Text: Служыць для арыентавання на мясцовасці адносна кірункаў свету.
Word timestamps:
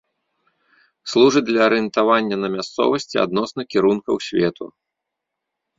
Служыць 1.11 1.43
для 1.51 1.61
арыентавання 1.67 2.35
на 2.43 2.47
мясцовасці 2.57 3.23
адносна 3.27 3.61
кірункаў 3.77 4.15
свету. 4.31 4.65